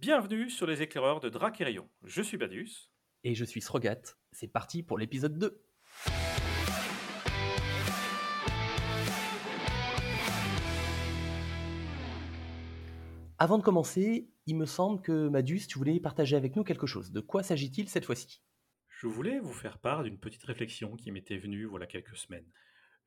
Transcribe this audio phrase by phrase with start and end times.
[0.00, 1.88] Bienvenue sur les éclaireurs de Dracérion.
[2.04, 2.88] Je suis Badius.
[3.24, 4.00] Et je suis Srogat.
[4.30, 5.60] C'est parti pour l'épisode 2.
[13.38, 17.10] Avant de commencer, il me semble que Madus, tu voulais partager avec nous quelque chose.
[17.10, 18.40] De quoi s'agit-il cette fois-ci?
[18.86, 22.46] Je voulais vous faire part d'une petite réflexion qui m'était venue voilà quelques semaines.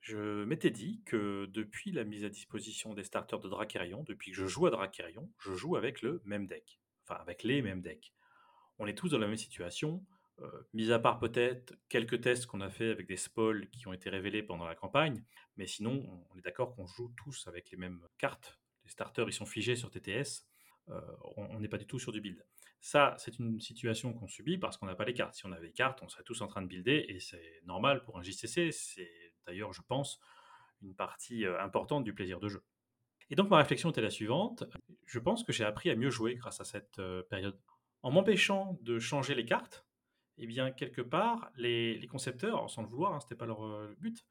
[0.01, 4.37] Je m'étais dit que depuis la mise à disposition des starters de Dracérion, depuis que
[4.37, 6.80] je joue à Dracérion, je joue avec le même deck.
[7.04, 8.13] Enfin, avec les mêmes decks.
[8.80, 10.05] On est tous dans la même situation,
[10.39, 13.94] euh, mis à part peut-être quelques tests qu'on a fait avec des spoils qui ont
[13.94, 15.23] été révélés pendant la campagne,
[15.58, 18.59] mais sinon, on est d'accord qu'on joue tous avec les mêmes cartes.
[18.84, 20.48] Les starters, ils sont figés sur TTS.
[20.89, 21.02] Euh,
[21.38, 22.44] on n'est pas du tout sur du build.
[22.80, 25.36] Ça, c'est une situation qu'on subit parce qu'on n'a pas les cartes.
[25.36, 28.03] Si on avait les cartes, on serait tous en train de builder et c'est normal
[28.03, 28.72] pour un JCC.
[28.72, 30.20] C'est d'ailleurs, je pense,
[30.81, 32.63] une partie euh, importante du plaisir de jeu.
[33.31, 34.66] Et donc ma réflexion était la suivante.
[35.05, 37.58] Je pense que j'ai appris à mieux jouer grâce à cette euh, période.
[38.03, 39.85] En m'empêchant de changer les cartes,
[40.38, 43.95] eh bien, quelque part, les, concepteurs, sans le vouloir, hein, ce n'était pas leur euh,
[44.00, 44.25] but,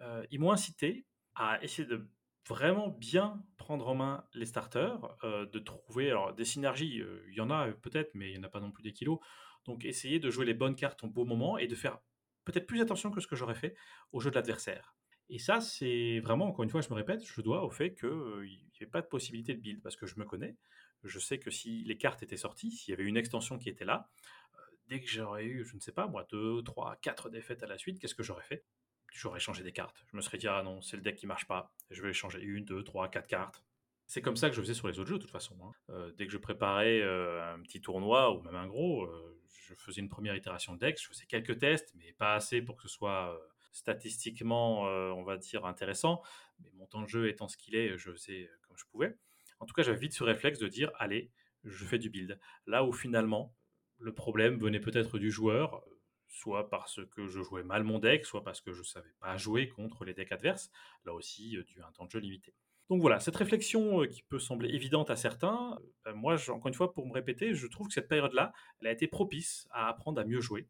[0.00, 2.06] euh, ils m'ont incité à essayer de
[2.46, 7.02] vraiment bien prendre en main les starters, de trouver des synergies.
[7.28, 9.18] Il y en a peut-être, mais il n'y en a pas non plus des kilos.
[9.64, 11.98] Donc, essayer de jouer les bonnes cartes au bon moment et de faire
[12.44, 13.74] peut-être plus attention que ce que j'aurais fait
[14.12, 14.94] au jeu de l'adversaire.
[15.30, 18.08] Et ça, c'est vraiment, encore une fois, je me répète, je dois au fait qu'il
[18.08, 20.56] n'y avait pas de possibilité de build, parce que je me connais.
[21.02, 23.84] Je sais que si les cartes étaient sorties, s'il y avait une extension qui était
[23.84, 24.08] là,
[24.54, 24.58] euh,
[24.88, 27.78] dès que j'aurais eu, je ne sais pas, moi, deux, trois, quatre défaites à la
[27.78, 28.64] suite, qu'est-ce que j'aurais fait?
[29.12, 30.04] J'aurais changé des cartes.
[30.10, 32.40] Je me serais dit, ah non, c'est le deck qui marche pas, je vais changer
[32.42, 33.62] une, deux, trois, quatre cartes.
[34.06, 35.56] C'est comme ça que je faisais sur les autres jeux, de toute façon.
[35.62, 35.72] Hein.
[35.90, 39.10] Euh, dès que je préparais euh, un petit tournoi, ou même un gros,
[39.48, 42.76] je faisais une première itération de deck, je faisais quelques tests, mais pas assez pour
[42.76, 43.40] que ce soit
[43.74, 46.22] statistiquement, euh, on va dire, intéressant.
[46.60, 49.18] Mais mon temps de jeu étant ce qu'il est, je faisais comme je pouvais.
[49.58, 51.30] En tout cas, j'avais vite ce réflexe de dire, allez,
[51.64, 52.38] je fais du build.
[52.66, 53.54] Là où finalement,
[53.98, 55.84] le problème venait peut-être du joueur,
[56.28, 59.36] soit parce que je jouais mal mon deck, soit parce que je ne savais pas
[59.36, 60.70] jouer contre les decks adverses,
[61.04, 62.54] là aussi euh, dû à un temps de jeu limité.
[62.90, 65.78] Donc voilà, cette réflexion euh, qui peut sembler évidente à certains,
[66.14, 69.08] moi, encore une fois, pour me répéter, je trouve que cette période-là, elle a été
[69.08, 70.68] propice à apprendre à mieux jouer.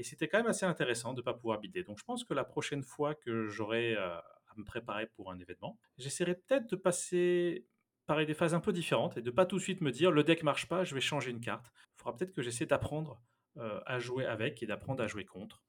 [0.00, 1.84] Et c'était quand même assez intéressant de ne pas pouvoir bider.
[1.84, 5.38] Donc je pense que la prochaine fois que j'aurai euh, à me préparer pour un
[5.38, 7.66] événement, j'essaierai peut-être de passer
[8.06, 10.24] par des phases un peu différentes et de pas tout de suite me dire le
[10.24, 11.70] deck marche pas, je vais changer une carte.
[11.76, 13.20] Il faudra peut-être que j'essaie d'apprendre
[13.58, 15.62] euh, à jouer avec et d'apprendre à jouer contre.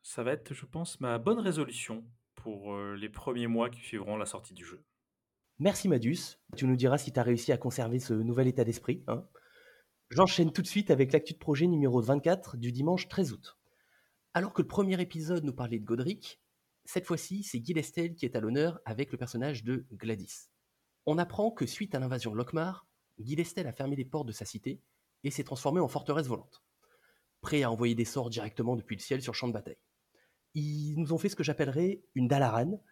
[0.00, 2.02] Ça va être, je pense, ma bonne résolution
[2.34, 4.82] pour euh, les premiers mois qui suivront la sortie du jeu.
[5.58, 6.38] Merci Madus.
[6.56, 9.04] Tu nous diras si tu as réussi à conserver ce nouvel état d'esprit.
[9.06, 9.28] Hein.
[10.08, 13.55] J'enchaîne tout de suite avec l'actu de projet numéro 24 du dimanche 13 août.
[14.36, 16.42] Alors que le premier épisode nous parlait de Godric,
[16.84, 20.50] cette fois-ci, c'est Guy Lestel qui est à l'honneur avec le personnage de Gladys.
[21.06, 22.86] On apprend que suite à l'invasion de Lokmar,
[23.18, 24.82] Guy Lestel a fermé les portes de sa cité
[25.24, 26.62] et s'est transformé en forteresse volante,
[27.40, 29.78] prêt à envoyer des sorts directement depuis le ciel sur champ de bataille.
[30.52, 32.84] Ils nous ont fait ce que j'appellerais une Dalaran,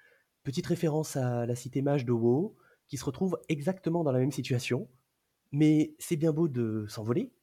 [0.45, 2.57] petite référence à la cité mage de WoW,
[2.89, 4.89] qui se retrouve exactement dans la même situation.
[5.53, 7.35] Mais c'est bien beau de s'envoler,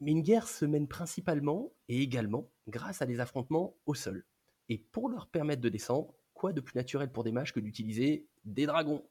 [0.00, 4.24] mais une guerre se mène principalement et également grâce à des affrontements au sol.
[4.68, 8.26] Et pour leur permettre de descendre, quoi de plus naturel pour des mages que d'utiliser
[8.44, 9.04] des dragons?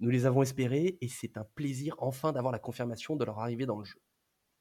[0.00, 3.66] Nous les avons espérés et c'est un plaisir enfin d'avoir la confirmation de leur arrivée
[3.66, 4.00] dans le jeu.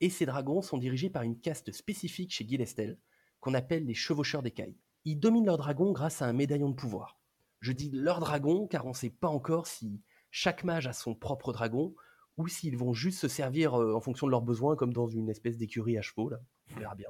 [0.02, 2.98] Et ces dragons sont dirigés par une caste spécifique chez Gilestel,
[3.40, 4.78] qu'on appelle les chevaucheurs d'écailles.
[5.06, 7.20] Ils dominent leurs dragons grâce à un médaillon de pouvoir.
[7.62, 10.02] Je dis leur dragon car on ne sait pas encore si
[10.32, 11.96] chaque mage a son propre dragon
[12.38, 15.58] ou s'ils vont juste se servir en fonction de leurs besoins, comme dans une espèce
[15.58, 16.40] d'écurie à chevaux, là.
[16.76, 17.10] On verra bien.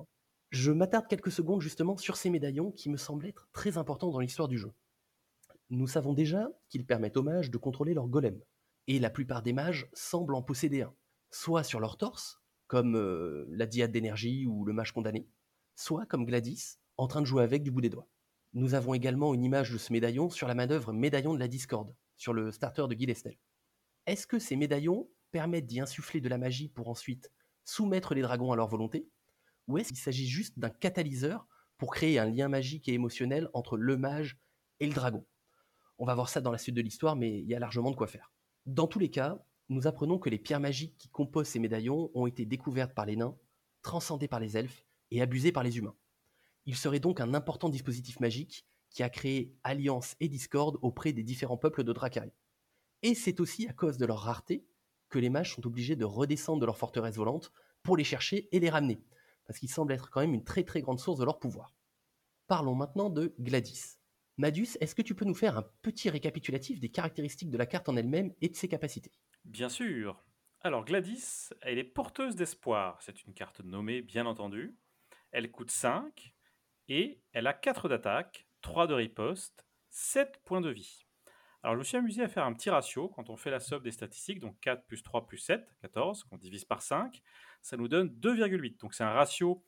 [0.51, 4.19] Je m'attarde quelques secondes justement sur ces médaillons qui me semblent être très importants dans
[4.19, 4.71] l'histoire du jeu.
[5.69, 8.39] Nous savons déjà qu'ils permettent aux mages de contrôler leur golem,
[8.87, 10.93] et la plupart des mages semblent en posséder un,
[11.31, 12.95] soit sur leur torse, comme
[13.49, 15.27] la diade d'énergie ou le mage condamné,
[15.75, 18.07] soit comme Gladys, en train de jouer avec du bout des doigts.
[18.53, 21.95] Nous avons également une image de ce médaillon sur la manœuvre Médaillon de la Discorde,
[22.17, 23.37] sur le starter de Guy Lestel.
[24.05, 27.31] Est-ce que ces médaillons permettent d'y insuffler de la magie pour ensuite
[27.63, 29.07] soumettre les dragons à leur volonté?
[29.67, 31.47] Ou est-ce qu'il s'agit juste d'un catalyseur
[31.77, 34.37] pour créer un lien magique et émotionnel entre le mage
[34.81, 35.25] et le dragon?
[35.99, 37.95] On va voir ça dans la suite de l'histoire, mais il y a largement de
[37.95, 38.33] quoi faire.
[38.65, 42.27] Dans tous les cas, nous apprenons que les pierres magiques qui composent ces médaillons ont
[42.27, 43.37] été découvertes par les nains,
[43.83, 45.95] transcendées par les elfes et abusées par les humains.
[46.65, 51.23] Il serait donc un important dispositif magique qui a créé alliance et discorde auprès des
[51.23, 52.33] différents peuples de Dracarie.
[53.03, 54.65] Et c'est aussi à cause de leur rareté
[55.09, 57.51] que les mages sont obligés de redescendre de leur forteresse volante
[57.83, 59.03] pour les chercher et les ramener,
[59.45, 61.75] parce qu'ils semblent être quand même une très très grande source de leur pouvoir.
[62.47, 63.97] Parlons maintenant de Gladys.
[64.37, 67.89] Madus, est-ce que tu peux nous faire un petit récapitulatif des caractéristiques de la carte
[67.89, 69.11] en elle-même et de ses capacités?
[69.45, 70.23] Bien sûr.
[70.61, 72.99] Alors Gladys, elle est porteuse d'espoir.
[73.01, 74.77] C'est une carte nommée, bien entendu.
[75.31, 76.33] Elle coûte 5
[76.87, 81.05] et elle a 4 d'attaque, 3 de riposte, 7 points de vie.
[81.63, 83.81] Alors je me suis amusé à faire un petit ratio quand on fait la somme
[83.81, 87.21] des statistiques, donc 4 plus 3 plus 7, 14, qu'on divise par 5,
[87.61, 88.81] ça nous donne 2,8.
[88.81, 89.63] Donc c'est un ratio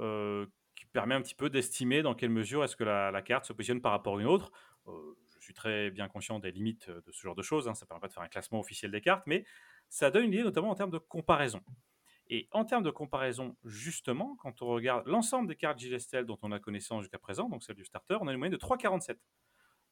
[0.00, 3.52] euh, qui permet un petit peu d'estimer dans quelle mesure est-ce que la, carte se
[3.52, 4.52] positionne par rapport à une autre.
[4.86, 7.74] Euh, je suis très bien conscient des limites de ce genre de choses, hein.
[7.74, 9.44] ça ne permet pas de faire un classement officiel des cartes, mais
[9.90, 11.60] ça donne une idée notamment en termes de comparaison.
[12.28, 16.52] Et en termes de comparaison, justement, quand on regarde l'ensemble des cartes Gigestel dont on
[16.52, 19.18] a connaissance jusqu'à présent, donc celle du starter, on a une moyenne de 3,47.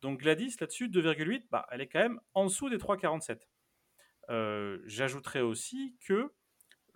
[0.02, 3.38] Donc Gladys, là-dessus, 2,8, bah, elle est quand même en dessous des 3,47.
[4.30, 6.32] Euh, J'ajouterais aussi que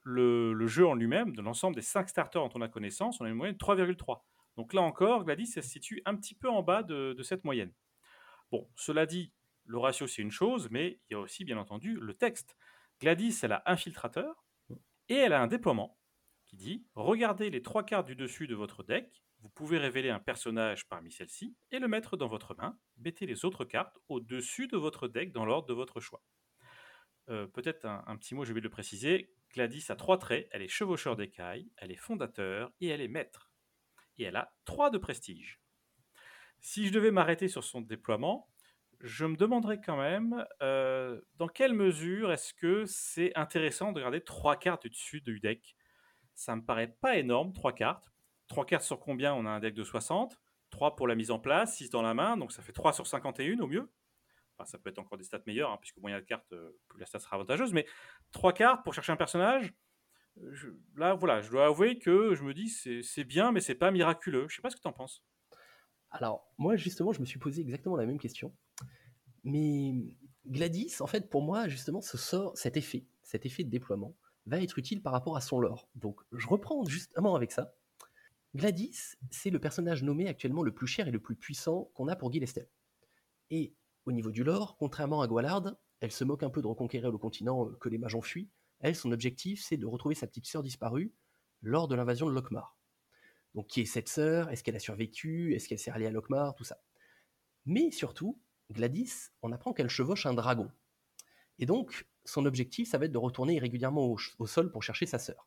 [0.03, 3.29] le, jeu en lui-même, de l'ensemble des 5 starters dont on a connaissance, on a
[3.29, 4.23] une moyenne de 3,3.
[4.57, 7.73] Donc là encore, Gladys, elle se situe un petit peu en bas de, cette moyenne.
[8.51, 9.33] Bon, cela dit,
[9.65, 12.57] le ratio c'est une chose, mais il y a aussi bien entendu le texte.
[13.01, 14.45] Gladys, elle a infiltrateur,
[15.09, 15.99] et elle a un déploiement
[16.45, 20.19] qui dit Regardez les trois cartes du dessus de votre deck, vous pouvez révéler un
[20.19, 22.79] personnage parmi celles-ci et le mettre dans votre main.
[22.97, 26.23] Mettez les autres cartes au-dessus de votre deck dans l'ordre de votre choix.
[27.29, 29.33] Euh, peut-être un, petit mot, je vais le préciser.
[29.53, 33.51] Gladys a trois traits elle est chevaucheur d'écailles, elle est fondateur et elle est maître.
[34.19, 35.61] Et elle a trois de prestige.
[36.61, 38.49] Si je devais m'arrêter sur son déploiement,
[39.01, 44.23] je me demanderais quand même euh, dans quelle mesure est-ce que c'est intéressant de garder
[44.23, 45.77] trois cartes au-dessus du deck?
[46.35, 48.11] Ça me paraît pas énorme, trois cartes.
[48.49, 50.39] Trois cartes sur combien On a un deck de 60.
[50.71, 53.07] 3 pour la mise en place, 6 dans la main, donc ça fait 3 sur
[53.07, 53.91] 51 au mieux.
[54.59, 56.27] Enfin, ça peut être encore des stats meilleures, hein, puisque moins il y a de
[56.27, 57.73] cartes, euh, plus la stat sera avantageuse.
[57.73, 57.87] Mais
[58.33, 59.75] trois cartes pour chercher un personnage,
[60.97, 64.47] là, voilà, je dois avouer que je me dis c'est bien, mais c'est pas miraculeux.
[64.49, 65.23] Je sais pas ce que tu en penses.
[66.11, 68.55] Alors, moi, justement, je me suis posé exactement la même question.
[69.45, 69.95] Mais
[70.47, 74.15] Gladys, en fait, pour moi, justement, ce sort, cet effet, cet effet de déploiement,
[74.47, 75.89] va être utile par rapport à son lore.
[75.95, 77.75] Donc, je reprends justement avec ça.
[78.57, 82.17] Gladys, c'est le personnage nommé actuellement le plus cher et le plus puissant qu'on a
[82.17, 82.69] pour Guy Lestel.
[83.51, 83.75] Et
[84.07, 87.19] au niveau du lore, contrairement à Gualard, elle se moque un peu de reconquérir le
[87.19, 88.49] continent que les mages ont fui.
[88.81, 91.13] Elle, son objectif, c'est de retrouver sa petite sœur disparue
[91.61, 92.79] lors de l'invasion de Lokmar.
[93.55, 94.51] Donc, qui est cette sœur?
[94.51, 95.55] Est-ce qu'elle a survécu?
[95.55, 96.55] Est-ce qu'elle s'est ralliée à Lokmar?
[96.55, 96.79] Tout ça.
[97.67, 98.39] Mais surtout,
[98.71, 100.71] Gladys, on apprend qu'elle chevauche un dragon.
[101.59, 105.19] Et donc, son objectif, ça va être de retourner régulièrement au, sol pour chercher sa
[105.19, 105.47] sœur.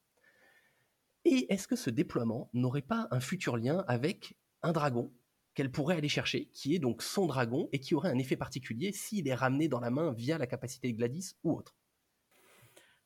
[1.25, 5.13] Et est-ce que ce déploiement n'aurait pas un futur lien avec un dragon
[5.53, 8.91] qu'elle pourrait aller chercher, qui est donc son dragon, et qui aurait un effet particulier
[8.91, 11.75] s'il est ramené dans la main via la capacité de Gladys ou autre?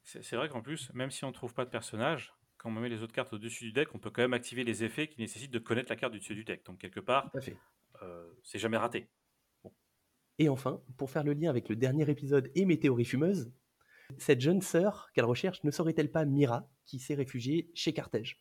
[0.04, 2.90] C'est vrai qu'en plus, même si on ne trouve pas de personnage, quand on met
[2.90, 5.52] les autres cartes au-dessus du deck, on peut quand même activer les effets qui nécessitent
[5.52, 6.66] de connaître la carte du dessus du deck.
[6.66, 7.32] Donc quelque part,
[8.02, 9.10] euh, c'est jamais raté.
[10.40, 13.52] Et enfin, pour faire le lien avec le dernier épisode et mes théories fumeuses,
[14.20, 18.38] cette jeune sœur qu'elle recherche ne serait-elle pas Mira, qui s'est réfugiée chez Carthège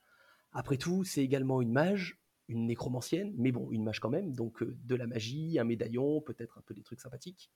[0.53, 4.63] Après tout, c'est également une mage, une nécromancienne, mais bon, une mage quand même, donc
[4.63, 7.51] euh, de la magie, un médaillon, peut-être un peu des trucs sympathiques.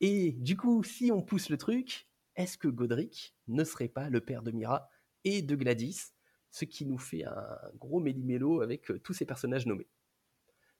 [0.00, 4.20] Et du coup, si on pousse le truc, est-ce que Godric ne serait pas le
[4.20, 4.88] père de Mira
[5.24, 6.12] et de Gladys,
[6.50, 9.88] ce qui nous fait un gros méli-mélo avec euh, tous ces personnages nommés?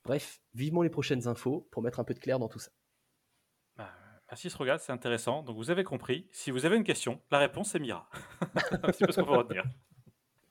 [0.05, 2.71] Bref, vivement les prochaines infos pour mettre un peu de clair dans tout ça.
[4.29, 5.43] Bah, merci regarde, c'est intéressant.
[5.43, 8.09] Donc vous avez compris, si vous avez une question, la réponse est Mira.
[8.93, 9.65] c'est ce qu'on peut retenir.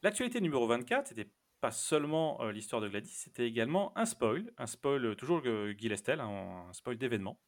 [0.02, 1.30] L'actualité numéro 24, c'était
[1.62, 5.90] pas seulement euh, l'histoire de Gladys, c'était également un spoil, un spoil euh, toujours Guy
[5.90, 7.40] Lestel, un spoil d'événement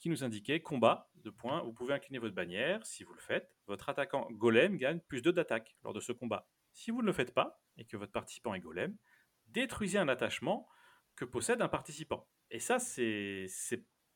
[0.00, 3.54] qui nous indiquait combat, de points, vous pouvez incliner votre bannière, si vous le faites,
[3.66, 6.48] votre attaquant golem gagne plus 2 d'attaque lors de ce combat.
[6.72, 8.96] Si vous ne le faites pas, et que votre participant est golem,
[9.48, 10.66] détruisez un attachement
[11.16, 12.26] que possède un participant.
[12.50, 13.46] Et ça, c'est...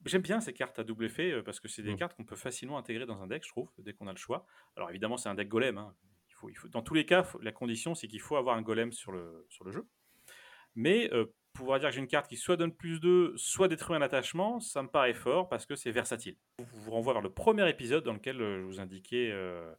[0.04, 1.96] J'aime bien ces cartes à double effet, euh, parce que c'est des mmh.
[1.96, 4.46] cartes qu'on peut facilement intégrer dans un deck, je trouve, dès qu'on a le choix.
[4.76, 5.78] Alors évidemment, c'est un deck golem.
[5.78, 5.94] Hein.
[6.28, 6.68] Il faut, il faut...
[6.68, 9.64] Dans tous les cas, la condition, c'est qu'il faut avoir un golem sur le, sur
[9.64, 9.87] le jeu.
[10.75, 13.96] Mais euh, pouvoir dire que j'ai une carte qui soit donne plus de, soit détruit
[13.96, 16.37] un attachement, ça me paraît fort parce que c'est versatile.
[16.58, 19.73] Je vous renvoie vers le premier épisode dans lequel euh, je vous indiquais euh,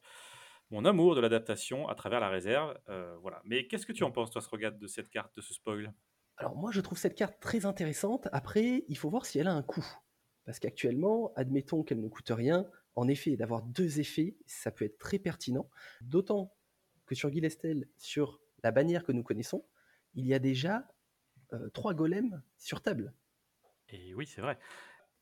[0.72, 2.76] mon amour de l'adaptation à travers la réserve.
[2.90, 3.42] Euh, voilà.
[3.44, 5.94] Mais qu'est-ce que tu en penses, toi, ce regard de cette carte, de ce spoil?
[6.38, 8.28] Alors moi, je trouve cette carte très intéressante.
[8.32, 9.86] Après, il faut voir si elle a un coût.
[10.46, 14.98] Parce qu'actuellement, admettons qu'elle ne coûte rien, en effet, d'avoir deux effets, ça peut être
[14.98, 15.70] très pertinent.
[16.02, 16.54] D'autant
[17.06, 19.66] que sur Guilestel, sur la bannière que nous connaissons,
[20.14, 20.88] il y a déjà
[21.54, 23.14] euh, trois golems sur table.
[23.90, 24.58] Et oui, c'est vrai.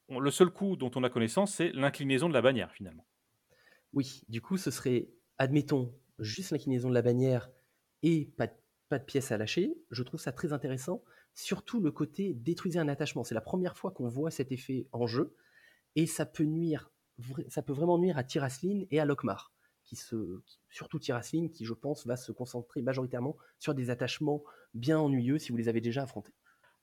[0.10, 3.06] Le seul coup dont on a connaissance, c'est l'inclinaison de la bannière, finalement.
[3.94, 7.50] Oui, du coup, ce serait, admettons, juste l'inclinaison de la bannière
[8.02, 8.54] et pas de,
[8.90, 9.76] pas de pièces à lâcher.
[9.92, 11.04] Je trouve ça très intéressant.
[11.34, 13.24] Surtout le côté détruisez un attachement.
[13.24, 15.36] C'est la première fois qu'on voit cet effet en jeu.
[15.96, 16.92] Et ça peut nuire,
[17.48, 19.54] ça peut vraiment nuire à Tirasline et à Lokmar.
[19.84, 25.00] qui se, surtout Tirasline, qui je pense va se concentrer majoritairement sur des attachements bien
[25.00, 26.34] ennuyeux si vous les avez déjà affrontés.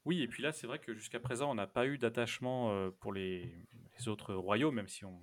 [0.04, 2.90] Oui, et puis là, c'est vrai que jusqu'à présent, on n'a pas eu d'attachement euh,
[3.00, 3.52] pour les,
[4.06, 5.20] autres royaumes, même si on,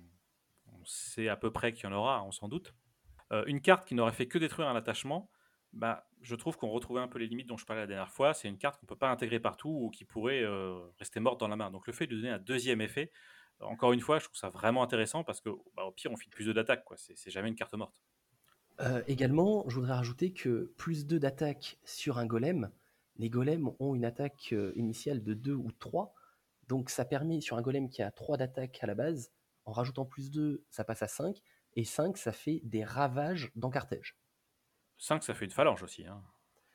[0.66, 2.74] on sait à peu près qu'il y en aura, on s'en doute.
[3.32, 5.30] Euh, une carte qui n'aurait fait que détruire un attachement,
[5.72, 8.34] bah, je trouve qu'on retrouvait un peu les limites dont je parlais la dernière fois.
[8.34, 11.40] C'est une carte qu'on ne peut pas intégrer partout ou qui pourrait euh, rester morte
[11.40, 11.70] dans la main.
[11.70, 13.10] Donc le fait de donner un deuxième effet,
[13.60, 16.30] encore une fois, je trouve ça vraiment intéressant parce que bah, au pire, on file
[16.30, 16.84] plus de d'attaque.
[16.96, 18.02] C'est jamais une carte morte.
[18.80, 22.70] Euh, également, je voudrais rajouter que plus 2 d'attaque sur un golem,
[23.16, 26.14] les golems ont une attaque euh, initiale de 2 ou 3,
[26.68, 29.32] donc ça permet sur un golem qui a 3 d'attaque à la base,
[29.64, 31.42] en rajoutant plus 2, ça passe à 5,
[31.74, 34.16] et 5, ça fait des ravages dans Carthège.
[34.98, 36.06] 5, ça fait une phalange aussi.
[36.06, 36.22] hein.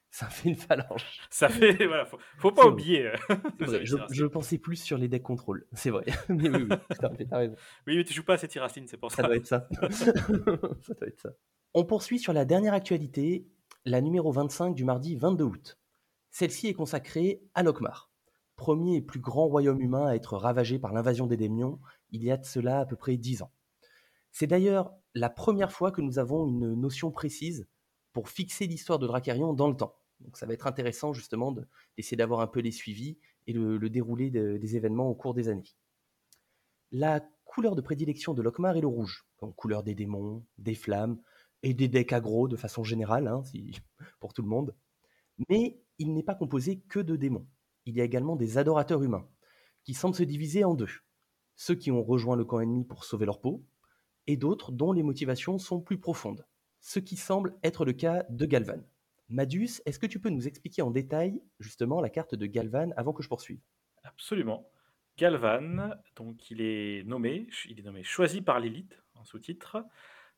[0.10, 1.06] Ça fait une phalange.
[1.32, 1.88] Ça fait.
[1.88, 3.08] voilà, faut, faut pas oublier.
[3.08, 3.16] euh,
[3.60, 6.06] vrai, je, pensais plus sur les decks contrôle, c'est vrai.
[6.30, 7.56] Mais oui, oui, t'as raison.
[7.88, 9.24] Oui, mais tu joues pas à ces Tirasline, c'est pour Ça ça.
[9.24, 9.68] doit être ça.
[9.90, 10.12] ça
[10.94, 11.30] doit être ça.
[11.74, 13.48] On poursuit sur la dernière actualité,
[13.86, 15.80] la numéro 25 du mardi 22 août.
[16.30, 18.12] Celle-ci est consacrée à Lokmar,
[18.56, 21.80] premier et plus grand royaume humain à être ravagé par l'invasion des démons
[22.12, 23.52] il y a de cela à peu près 10 ans.
[24.32, 27.68] C'est d'ailleurs la première fois que nous avons une notion précise
[28.14, 29.96] pour fixer l'histoire de Dracarion dans le temps.
[30.22, 31.68] Donc ça va être intéressant justement de-
[31.98, 33.18] d'essayer d'avoir un peu les suivis
[33.48, 35.64] et le, déroulé de- des événements au cours des années.
[36.94, 41.20] La couleur de prédilection de Lokmar est le rouge, donc couleur des démons, des flammes
[41.62, 43.44] et des decks aggro de façon générale, hein,
[44.22, 44.74] pour tout le monde.
[45.50, 47.48] Mais il n'est pas composé que de démons.
[47.86, 49.28] Il y a également des adorateurs humains,
[49.84, 50.90] qui semblent se diviser en deux.
[51.56, 53.64] Ceux qui ont rejoint le camp ennemi pour sauver leur peau,
[54.28, 56.46] et d'autres dont les motivations sont plus profondes.
[56.86, 58.84] Ce qui semble être le cas de Galvan.
[59.30, 63.14] Madius, est-ce que tu peux nous expliquer en détail justement la carte de Galvan avant
[63.14, 63.62] que je poursuive?
[64.04, 64.70] Absolument.
[65.18, 69.78] Galvan, donc il est nommé, il est nommé choisi par l'élite en sous-titre.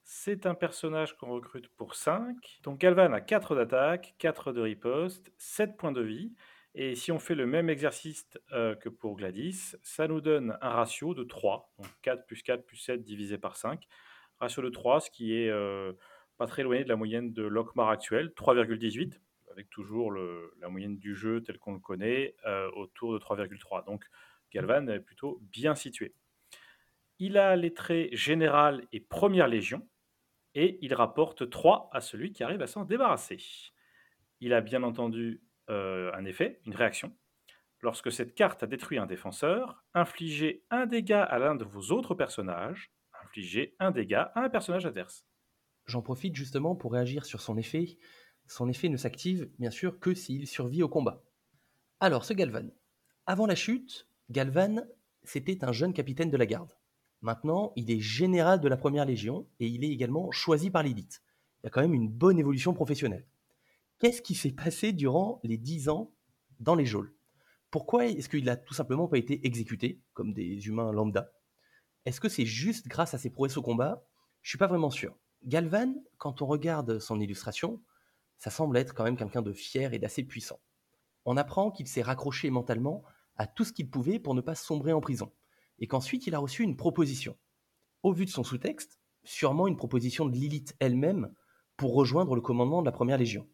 [0.03, 2.37] C'est un personnage qu'on recrute pour 5.
[2.61, 6.35] Donc Galvan a 4 d'attaque, 4 de riposte, 7 points de vie.
[6.75, 10.69] Et si on fait le même exercice euh, que pour Gladys, ça nous donne un
[10.69, 11.73] ratio de 3.
[11.79, 13.87] Donc 4 plus 4 plus 7 divisé par 5.
[14.39, 15.93] Ratio de 3, ce qui est euh,
[16.37, 19.19] pas très éloigné de la moyenne de Lockmar actuelle, 3,18
[19.55, 23.85] avec toujours la moyenne du jeu tel qu'on le connaît, euh, autour de 3,3.
[23.85, 24.03] Donc
[24.51, 26.13] Galvan est plutôt bien situé.
[27.19, 29.87] Il a les traits général et première légion,
[30.55, 33.37] et il rapporte 3 à celui qui arrive à s'en débarrasser.
[34.41, 37.15] Il a bien entendu euh, un effet, une réaction.
[37.81, 42.13] Lorsque cette carte a détruit un défenseur, infligez un dégât à l'un de vos autres
[42.13, 42.91] personnages,
[43.23, 45.25] infligez un dégât à un personnage adverse.
[45.85, 47.97] J'en profite justement pour réagir sur son effet.
[48.47, 51.23] Son effet ne s'active bien sûr que s'il survit au combat.
[51.99, 52.69] Alors, ce Galvan.
[53.25, 54.85] Avant la chute, Galvan,
[55.23, 56.71] c'était un jeune capitaine de la garde.
[57.21, 61.23] Maintenant, il est général de la première légion et il est également choisi par l'élite.
[61.61, 63.27] Il y a quand même une bonne évolution professionnelle.
[63.97, 66.11] Qu'est-ce qui s'est passé durant les 10 ans
[66.59, 67.15] dans les geôles?
[67.71, 71.31] Pourquoi est-ce qu'il a tout simplement pas été exécuté, comme des humains lambda?
[72.05, 74.05] Est-ce que c'est juste grâce à ses prouesses au combat?
[74.41, 75.17] Je suis pas vraiment sûr.
[75.45, 77.79] Galvan, quand on regarde son illustration,
[78.39, 80.59] ça semble être quand même quelqu'un de fier et d'assez puissant.
[81.23, 83.03] On apprend qu'il s'est raccroché mentalement
[83.37, 85.31] à tout ce qu'il pouvait pour ne pas sombrer en prison,
[85.77, 87.37] et qu'ensuite il a reçu une proposition.
[88.01, 91.31] Au vu de son sous-texte, sûrement une proposition de Lilith elle-même
[91.77, 93.47] pour rejoindre le commandement de la Première Légion.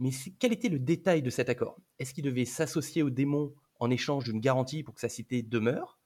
[0.00, 1.78] Mais quel était le détail de cet accord?
[1.98, 5.98] Est-ce qu'il devait s'associer aux démons en échange d'une garantie pour que sa cité demeure?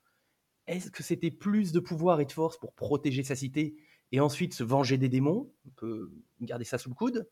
[0.67, 3.77] Est-ce que c'était plus de pouvoir et de force pour protéger sa cité
[4.15, 7.29] et ensuite se venger des démons On peut garder ça sous le coude.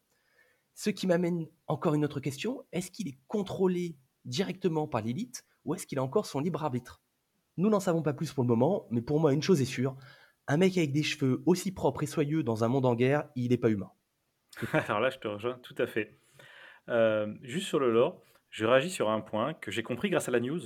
[0.75, 5.77] Ce qui m'amène encore une autre question, est-ce qu'il est contrôlé directement par l'élite ou
[5.77, 7.01] est-ce qu'il a encore son libre arbitre?
[7.57, 9.97] Nous n'en savons pas plus pour le moment, mais pour moi une chose est sûre,
[10.49, 13.51] un mec avec des cheveux aussi propres et soyeux dans un monde en guerre, il
[13.51, 13.93] n'est pas humain.
[14.73, 16.19] Alors là, je te rejoins tout à fait.
[16.89, 20.33] Euh, juste sur le lore, je réagis sur un point que j'ai compris grâce à
[20.33, 20.63] la news.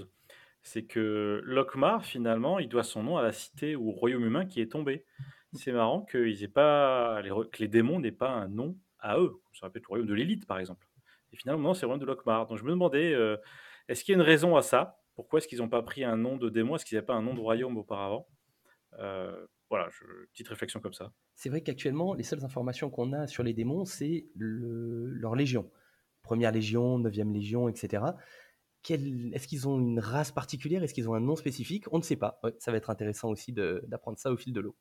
[0.62, 4.46] C'est que Lokmar, finalement, il doit son nom à la cité ou au royaume humain
[4.46, 5.04] qui est tombé.
[5.52, 9.40] C'est marrant que les démons n'aient pas un nom à eux.
[9.58, 10.86] Ça être le royaume de l'élite, par exemple.
[11.32, 12.46] Et finalement, c'est le royaume de Lokmar.
[12.46, 13.36] Donc je me demandais, euh,
[13.88, 15.00] est-ce qu'il y a une raison à ça?
[15.14, 16.76] Pourquoi est-ce qu'ils n'ont pas pris un nom de démon?
[16.76, 18.26] Est-ce qu'ils n'avaient pas un nom de royaume auparavant?
[18.98, 19.88] Euh, Voilà,
[20.32, 21.12] petite réflexion comme ça.
[21.34, 25.68] C'est vrai qu'actuellement, les seules informations qu'on a sur les démons, c'est le- leur légion.
[26.22, 28.04] Première légion, neuvième légion, etc.
[28.88, 30.84] Est-ce qu'ils ont une race particulière?
[30.84, 31.84] Est-ce qu'ils ont un nom spécifique?
[31.92, 32.40] On ne sait pas.
[32.60, 34.76] Ça va être intéressant aussi d'apprendre ça au fil de l'eau.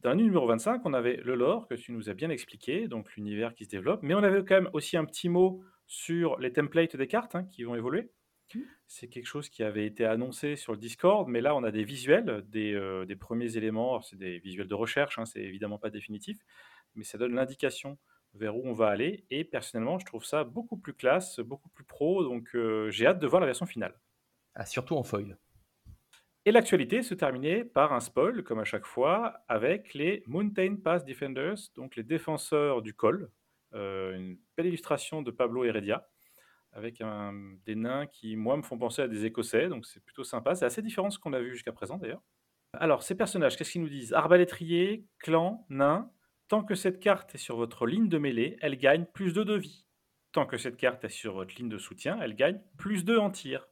[0.00, 3.12] Dans le numéro 25, on avait le lore que tu nous as bien expliqué, donc
[3.16, 6.52] l'univers qui se développe, mais on avait quand même aussi un petit mot sur les
[6.52, 8.12] templates des cartes hein, qui vont évoluer.
[8.54, 8.64] Mhm.
[8.86, 11.82] C'est quelque chose qui avait été annoncé sur le Discord, mais là on a des
[11.82, 15.90] visuels, des, euh, des premiers éléments, c'est des visuels de recherche, hein, c'est évidemment pas
[15.90, 16.38] définitif,
[16.94, 17.98] mais ça donne l'indication
[18.34, 19.26] vers où on va aller.
[19.30, 23.18] Et personnellement, je trouve ça beaucoup plus classe, beaucoup plus pro, donc euh, j'ai hâte
[23.18, 23.98] de voir la version finale.
[24.54, 25.38] Ah, surtout en foil.
[26.48, 31.04] Et l'actualité se terminait par un spoil, comme à chaque fois, avec les Mountain Pass
[31.04, 33.30] Defenders, donc les défenseurs du col.
[33.74, 36.08] Euh, une belle illustration de Pablo Heredia,
[36.72, 37.02] avec
[37.66, 40.54] des nains qui, moi, me font penser à des Écossais, donc c'est plutôt sympa.
[40.54, 42.22] C'est assez différent de ce qu'on a vu jusqu'à présent, d'ailleurs.
[42.72, 44.14] Alors, ces personnages, qu'est-ce qu'ils nous disent?
[44.14, 46.10] Arbalétrier, clan, nain.
[46.48, 49.54] Tant que cette carte est sur votre ligne de mêlée, elle gagne plus 2 de
[49.54, 49.84] vie.
[50.32, 53.28] Tant que cette carte est sur votre ligne de soutien, elle gagne plus 2 en
[53.28, 53.68] tir.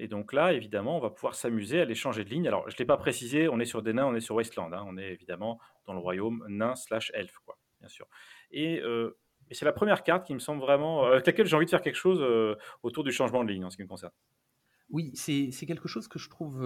[0.00, 2.48] Et donc là, évidemment, on va pouvoir s'amuser à les changer de ligne.
[2.48, 4.72] Alors, je ne l'ai pas précisé, on est sur des nains, on est sur Wasteland.
[4.72, 4.82] Hein.
[4.88, 7.12] On est évidemment dans le royaume nain slash
[7.44, 8.08] quoi, bien sûr.
[8.50, 9.18] Et, euh,
[9.52, 11.04] c'est la première carte qui me semble vraiment...
[11.04, 13.64] Euh, avec laquelle j'ai envie de faire quelque chose euh, autour du changement de ligne,
[13.64, 14.12] en ce qui me concerne.
[14.88, 16.64] Oui, c'est quelque chose que je trouve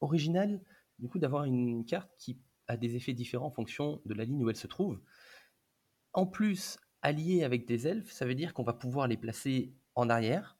[0.00, 0.60] original,
[0.98, 4.44] du coup, d'avoir une carte qui a des effets différents en fonction de la ligne
[4.44, 5.00] où elle se trouve.
[6.12, 10.10] En plus, alliée avec des elfes, ça veut dire qu'on va pouvoir les placer en
[10.10, 10.58] arrière,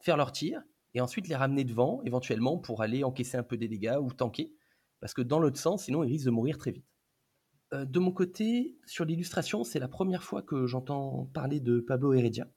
[0.00, 0.62] faire leur tir,
[0.96, 4.50] et ensuite les ramener devant, éventuellement, pour aller encaisser un peu des dégâts ou tanker,
[4.98, 6.86] parce que dans l'autre sens, sinon ils risquent de mourir très vite.
[7.74, 12.14] Euh, de mon côté, sur l'illustration, c'est la première fois que j'entends parler de Pablo
[12.14, 12.48] Heredia.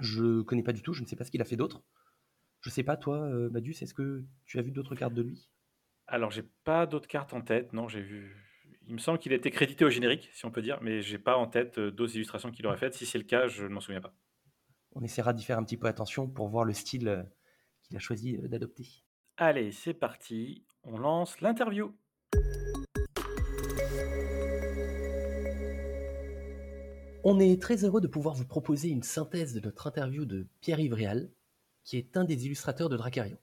[0.00, 1.82] Je connais pas du tout, je ne sais pas ce qu'il a fait d'autre.
[2.62, 5.50] Je sais pas, toi, euh, Badus, est-ce que tu as vu d'autres cartes de lui?
[6.06, 8.34] Alors, j'ai pas d'autres cartes en tête, non, j'ai vu.
[8.86, 11.18] Il me semble qu'il a été crédité au générique, si on peut dire, mais j'ai
[11.18, 12.94] pas en tête euh, d'autres illustrations qu'il aurait faites.
[12.94, 14.14] Si c'est le cas, je ne m'en souviens pas.
[14.94, 17.22] On essaiera d'y faire un petit peu attention pour voir le style euh,
[17.82, 18.86] qu'il a choisi d'adopter.
[19.36, 21.92] Allez, c'est parti, on lance l'interview.
[27.26, 30.92] On est très heureux de pouvoir vous proposer une synthèse de notre interview de Pierre-Yves
[30.92, 31.30] Réal,
[31.82, 33.38] qui est un des illustrateurs de Dracarion.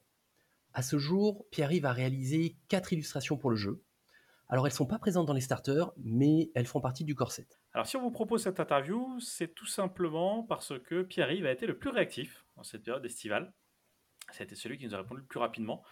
[0.74, 3.84] À ce jour, Pierre-Yves a réalisé quatre illustrations pour le jeu.
[4.52, 7.48] Alors elles ne sont pas présentes dans les starters, mais elles font partie du corset.
[7.74, 11.66] Alors si on vous propose cette interview, c'est tout simplement parce que Pierre-Yves a été
[11.66, 13.54] le plus réactif dans cette période estivale.
[14.34, 15.84] C'était celui qui nous a répondu le plus rapidement.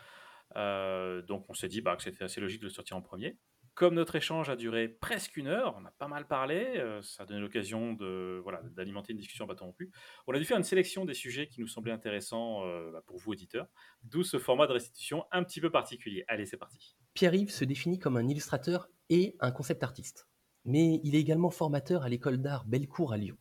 [0.57, 3.37] Euh, donc on s'est dit bah, que c'était assez logique de le sortir en premier.
[3.75, 7.23] Comme notre échange a duré presque une heure, on a pas mal parlé, euh, ça
[7.23, 9.89] a donné l'occasion de voilà d'alimenter une discussion à bâton rompu.
[10.27, 13.19] On a dû faire une sélection des sujets qui nous semblaient intéressants euh, bah, pour
[13.19, 13.67] vous auditeurs,
[14.03, 16.25] d'où ce format de restitution un petit peu particulier.
[16.27, 16.97] Allez, c'est parti.
[17.13, 20.27] Pierre-Yves se définit comme un illustrateur et un concept artiste,
[20.65, 23.37] mais il est également formateur à l'école d'art Bellecour à Lyon.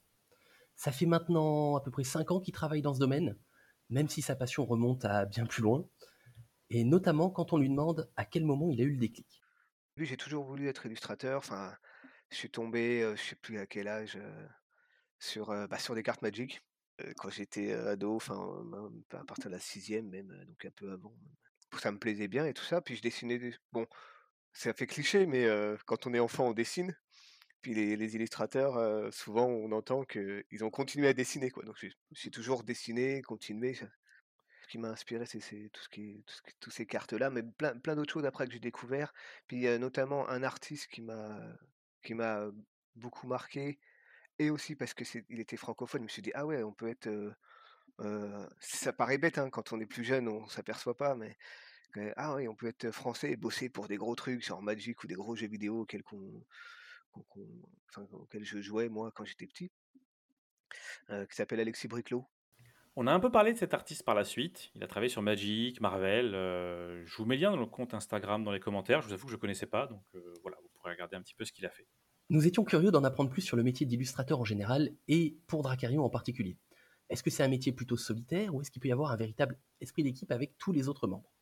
[0.76, 3.36] Ça fait maintenant à peu près 5 ans qu'il travaille dans ce domaine,
[3.90, 5.88] même si sa passion remonte à bien plus loin,
[6.70, 9.42] et notamment quand on lui demande à quel moment il a eu le déclic
[10.04, 11.38] j'ai toujours voulu être illustrateur.
[11.38, 11.76] Enfin,
[12.30, 14.18] je suis tombé, je sais plus à quel âge,
[15.18, 16.62] sur, bah, sur des cartes Magic,
[17.16, 18.64] quand j'étais, ado, enfin,
[19.12, 21.14] à partir de la sixième même, donc un peu avant.
[21.76, 23.86] Ça me plaisait bien et tout ça, puis je dessinais des bon,
[24.52, 25.46] ça fait cliché, mais
[25.86, 26.96] quand on est enfant, on dessine.
[27.60, 31.52] Puis les illustrateurs, souvent, on entend qu'ils ont continué à dessiner.
[31.64, 31.76] Donc
[32.12, 33.84] j'ai toujours dessiné, continué, ce
[34.68, 35.82] qui m'a inspiré, c'est tout
[36.60, 39.12] toutes ces cartes-là, mais plein, d'autres choses après que j'ai découvert.
[39.46, 42.50] Puis notamment un artiste qui m'a
[42.96, 43.78] beaucoup marqué,
[44.38, 46.02] et aussi parce que il était francophone.
[46.02, 47.08] Je me suis dit ah ouais, on peut être
[48.60, 51.36] ça paraît bête hein, quand on est plus jeune, on s'aperçoit pas, mais
[52.16, 55.06] ah oui, on peut être français et bosser pour des gros trucs, genre Magic ou
[55.06, 56.04] des gros jeux vidéo auxquels,
[58.12, 59.72] auxquels je jouais moi quand j'étais petit,
[61.08, 62.26] qui s'appelle Alexis Briclot.
[63.00, 64.72] On a un peu parlé de cet artiste par la suite.
[64.74, 66.34] Il a travaillé sur Magic, Marvel.
[66.34, 69.02] Euh, je vous mets le lien dans le compte Instagram dans les commentaires.
[69.02, 71.22] Je vous avoue que je ne connaissais pas, donc euh, voilà, vous pourrez regarder un
[71.22, 71.86] petit peu ce qu'il a fait.
[72.28, 76.02] Nous étions curieux d'en apprendre plus sur le métier d'illustrateur en général et pour Dracarion
[76.02, 76.58] en particulier.
[77.08, 79.58] Est-ce que c'est un métier plutôt solitaire ou est-ce qu'il peut y avoir un véritable
[79.80, 81.32] esprit d'équipe avec tous les autres membres?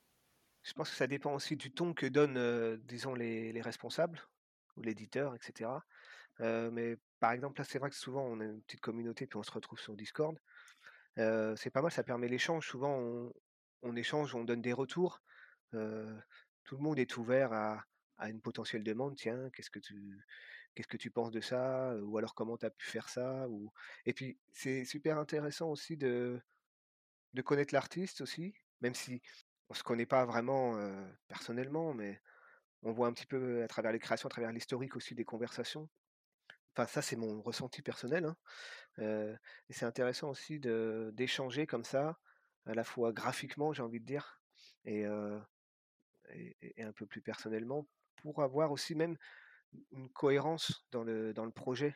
[0.63, 4.21] Je pense que ça dépend aussi du ton que donnent, disons, les, responsables
[4.77, 5.71] ou l'éditeur, etc.
[6.41, 9.43] mais par exemple, là, c'est vrai que souvent, on a une petite communauté, puis on
[9.43, 10.37] se retrouve sur Discord
[11.17, 12.69] c'est pas mal, ça permet l'échange.
[12.69, 13.33] Souvent,
[13.83, 15.23] on, échange, on donne des retours.
[15.73, 17.85] tout le monde est ouvert à,
[18.21, 19.17] une potentielle demande.
[19.17, 20.19] Tiens, qu'est-ce que tu,
[20.75, 23.73] qu'est-ce que tu penses de ça Ou alors comment tu as pu faire ça ou...
[24.05, 26.41] Et puis, c'est super intéressant aussi de,
[27.35, 29.23] de connaître l'artiste aussi, même si
[29.69, 30.79] on se connaît pas vraiment
[31.29, 32.21] personnellement, mais
[32.83, 35.89] on voit un petit peu à travers les créations, à travers l'historique aussi des conversations.
[36.75, 38.27] Enfin, ça, c'est mon ressenti personnel.
[38.27, 38.37] Hein
[38.99, 42.19] et c'est intéressant aussi d'échanger comme ça,
[42.67, 44.41] à la fois graphiquement, j'ai envie de dire,
[44.85, 45.05] et,
[46.33, 47.87] et, un peu plus personnellement,
[48.33, 49.17] pour avoir aussi même
[49.93, 51.95] une cohérence dans le, dans le projet,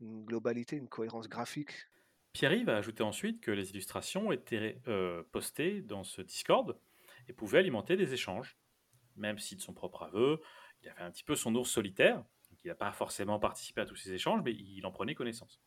[0.00, 1.72] une globalité, une cohérence graphique.
[2.32, 4.78] Pierre-Yves a ajouté ensuite que les illustrations étaient
[5.32, 6.78] postées dans ce Discord
[7.28, 8.58] et pouvaient alimenter des échanges.
[9.16, 10.42] Même si de son propre aveu,
[10.82, 12.22] il avait un petit peu son ours solitaire,
[12.64, 15.62] il n'a pas forcément participé à tous ces échanges, mais il en prenait connaissance.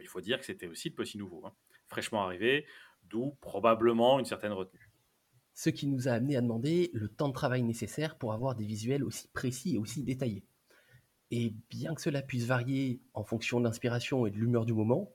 [0.00, 1.52] Il faut dire que c'était aussi le petit nouveau, hein.
[1.88, 2.66] fraîchement arrivé,
[3.02, 4.87] d'où probablement une certaine retenue.
[5.58, 8.64] Ce qui nous a amené à demander le temps de travail nécessaire pour avoir des
[8.64, 10.44] visuels aussi précis et aussi détaillés.
[11.32, 15.12] Et bien que cela puisse varier en fonction de l'inspiration et de l'humeur du moment,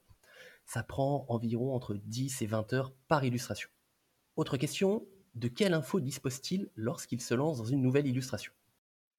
[0.65, 3.69] ça prend environ entre 10 et 20 heures par illustration.
[4.35, 8.51] Autre question, de quelle info dispose-t-il lorsqu'il se lance dans une nouvelle illustration?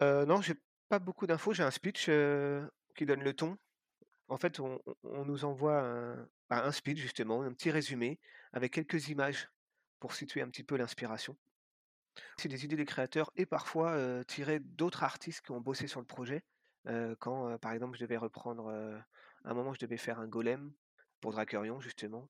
[0.03, 0.57] Euh, Non, j'ai
[0.91, 3.57] pas beaucoup d'infos, j'ai un speech euh, qui donne le ton.
[4.29, 4.79] En fait, on,
[5.25, 6.17] nous envoie
[6.51, 8.19] bah, un, speech, justement, un petit résumé
[8.53, 9.49] avec quelques images
[10.05, 11.35] pour situer un petit peu l'inspiration.
[12.37, 15.99] C'est des idées des créateurs et parfois euh, tirées d'autres artistes qui ont bossé sur
[15.99, 16.45] le projet.
[17.21, 20.75] quand, par exemple, je devais reprendre, à un moment, je devais faire un golem
[21.23, 22.29] pour Dracarion, justement.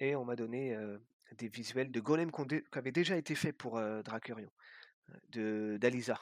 [0.00, 0.76] et on m'a donné
[1.36, 4.50] des visuels de golem qui avaient déjà été faits pour Dracarion,
[5.28, 6.18] de d'Aliza.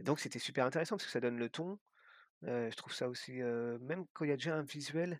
[0.00, 1.78] Donc c'était super intéressant parce que ça donne le ton.
[2.42, 3.40] je trouve ça aussi,
[3.88, 5.18] même quand il y a déjà un visuel,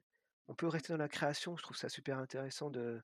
[0.48, 1.56] on peut rester dans la création.
[1.56, 3.02] Je trouve ça super intéressant de,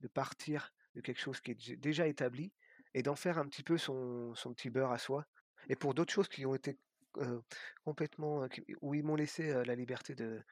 [0.00, 2.52] de partir de quelque chose qui est déjà établi
[2.94, 5.26] et d'en faire un petit peu son, son petit beurre à soi.
[5.68, 6.78] Et pour d'autres choses qui ont été
[7.84, 8.46] complètement,
[8.80, 10.42] où ils m'ont laissé la liberté de,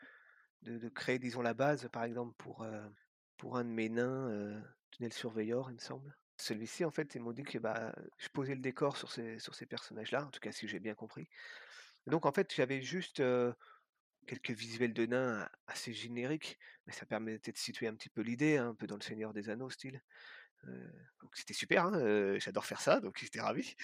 [0.63, 2.67] de, créer, disons, la base, par exemple, pour,
[3.37, 6.17] pour un de mes nains, Tunnel Surveyor, il me semble.
[6.37, 9.55] Celui-ci, en fait, ils m'ont dit que bah, je posais le décor sur ces, sur
[9.55, 11.29] ces personnages-là, en tout cas si j'ai bien compris.
[12.07, 13.23] Donc en fait, j'avais juste
[14.25, 18.57] quelques visuels de nains assez génériques, mais ça permettait de situer un petit peu l'idée,
[18.57, 20.03] hein, un peu dans le Seigneur des Anneaux style.
[21.21, 23.75] donc c'était super, hein, j'adore faire ça, donc j'étais ravi.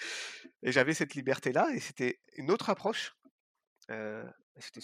[0.63, 3.15] Et j'avais cette liberté-là, et c'était une autre approche.
[4.57, 4.81] c'était,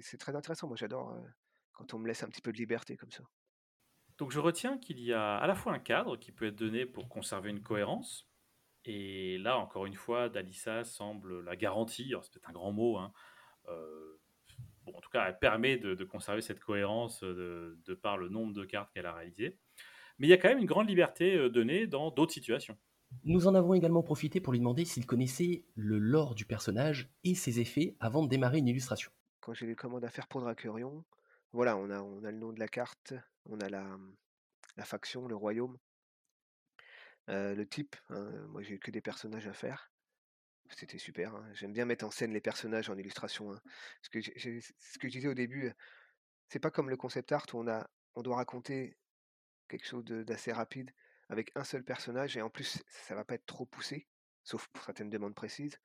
[0.00, 1.16] c'est très intéressant, moi j'adore
[1.72, 3.22] quand on me laisse un petit peu de liberté comme ça.
[4.18, 6.86] Donc je retiens qu'il y a à la fois un cadre qui peut être donné
[6.86, 8.28] pour conserver une cohérence,
[8.84, 13.12] et là encore une fois, Dalissa semble la garantir, c'est peut-être un grand mot, hein,
[13.68, 14.18] euh,
[14.90, 18.64] bon, en tout cas elle permet de, conserver cette cohérence de, par le nombre de
[18.64, 19.58] cartes qu'elle a réalisées,
[20.18, 22.76] mais il y a quand même une grande liberté euh, donnée dans d'autres situations.
[23.24, 27.34] Nous en avons également profité pour lui demander s'il connaissait le lore du personnage et
[27.34, 29.10] ses effets avant de démarrer une illustration.
[29.40, 31.04] Quand j'ai les commandes à faire pour Dracurion,
[31.52, 33.14] voilà, on a, on a le nom de la carte,
[33.46, 33.86] on a la,
[34.76, 35.78] la faction, le royaume,
[37.28, 37.96] le type.
[38.10, 39.90] Hein, moi, j'ai que des personnages à faire.
[40.76, 41.34] C'était super.
[41.34, 41.48] Hein.
[41.54, 43.52] J'aime bien mettre en scène les personnages en illustration.
[43.52, 43.60] Hein.
[44.02, 45.72] ce que je disais au début,
[46.48, 48.96] c'est pas comme le concept art où on, a, on doit raconter
[49.68, 50.90] quelque chose d'assez rapide
[51.28, 54.08] avec un seul personnage et en plus ça va pas être trop poussé,
[54.44, 55.78] sauf pour certaines demandes précises.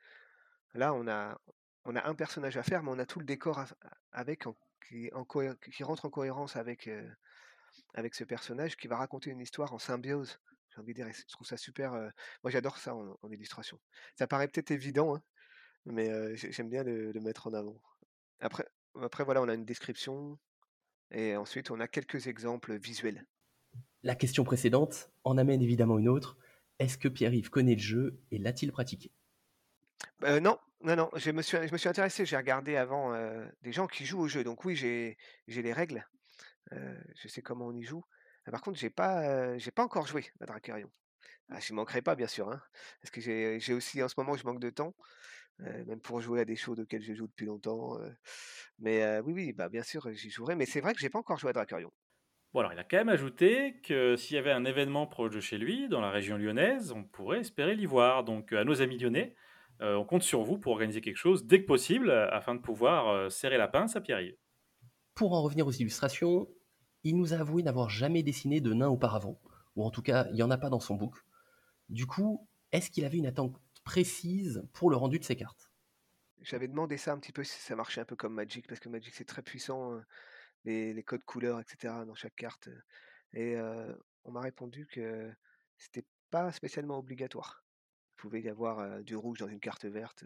[0.73, 1.39] Là, on a,
[1.85, 3.63] on a un personnage à faire, mais on a tout le décor
[4.11, 4.45] avec
[4.87, 5.09] qui,
[5.71, 6.89] qui, rentre en cohérence avec,
[7.93, 10.39] avec ce personnage qui va raconter une histoire en symbiose.
[10.73, 11.91] J'ai envie de dire, je trouve ça super.
[11.91, 13.79] moi, j'adore ça en, illustration.
[14.17, 15.23] Ça paraît peut-être évident, hein,
[15.85, 17.79] mais j'aime bien le, le, mettre en avant.
[18.39, 18.65] Après,
[19.01, 20.37] après, voilà, on a une description
[21.11, 23.25] et ensuite on a quelques exemples visuels.
[24.03, 26.37] La question précédente en amène évidemment une autre.
[26.79, 29.11] Est-ce que Pierre-Yves connaît le jeu et l'a-t-il pratiqué?
[30.21, 31.09] Non, non, non.
[31.15, 32.25] Je me suis, je me suis intéressé.
[32.25, 33.13] J'ai regardé avant
[33.61, 34.43] des gens qui jouent au jeu.
[34.43, 36.05] Donc oui, j'ai les règles.
[36.71, 38.03] je sais comment on y joue.
[38.45, 40.91] Ah, par contre, j'ai pas, j'ai pas encore joué à Dracarion.
[41.49, 42.61] Ah, je manquerai pas, bien sûr, hein,
[43.01, 44.95] parce que j'ai aussi, en ce moment, je manque de temps,
[45.59, 47.97] même pour jouer à des shows auxquels je joue depuis longtemps.
[48.79, 50.55] mais oui, oui, bah, bien sûr, j'y jouerai.
[50.55, 51.91] Mais c'est vrai que j'ai pas encore joué à Dracarion.
[52.53, 55.39] Bon, alors il a quand même ajouté que s'il y avait un événement proche de
[55.39, 58.23] chez lui, dans la région lyonnaise, on pourrait espérer l'y voir.
[58.23, 59.35] Donc, à nos amis lyonnais,
[59.79, 63.57] on compte sur vous pour organiser quelque chose dès que possible, afin de pouvoir serrer
[63.57, 64.37] la pince à Pierre-Yves.
[65.15, 66.47] Pour en revenir aux illustrations,
[67.03, 69.39] il nous a avoué n'avoir jamais dessiné de nain auparavant,
[69.75, 71.15] ou en tout cas, il n'y en a pas dans son book.
[71.89, 75.69] Du coup, est-ce qu'il avait une attente précise pour le rendu de ses cartes?
[76.41, 78.89] J'avais demandé ça un petit peu si ça marchait un peu comme Magic, parce que
[78.89, 80.05] Magic c'est très puissant, hein,
[80.65, 81.93] les, codes couleurs, etc.
[82.05, 82.69] dans chaque carte.
[83.33, 83.55] Et
[84.23, 85.31] on m'a répondu que
[85.77, 87.63] c'était pas spécialement obligatoire.
[88.13, 90.23] Il pouvait y avoir du rouge dans une carte verte.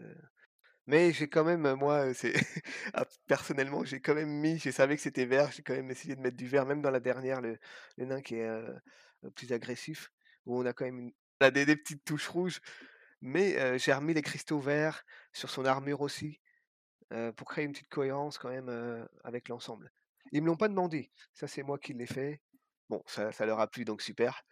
[0.88, 2.06] Mais j'ai quand même, moi,
[2.94, 6.16] ah, personnellement, j'ai quand même mis, je savais que c'était vert, j'ai quand même essayé
[6.16, 7.58] de mettre du vert, même dans la dernière, le,
[7.98, 8.50] nain qui est
[9.34, 10.10] plus agressif,
[10.46, 12.62] où on a quand même des, petites touches rouges.
[13.20, 16.40] Mais j'ai remis les cristaux verts sur son armure aussi,
[17.36, 19.92] pour créer une petite cohérence quand même avec l'ensemble.
[20.32, 22.40] Ils me l'ont pas demandé, ça c'est moi qui l'ai fait.
[22.88, 24.42] Bon, ça, ça leur a plu, donc super.